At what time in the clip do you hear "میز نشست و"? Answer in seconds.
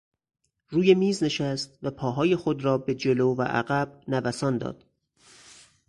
0.95-1.91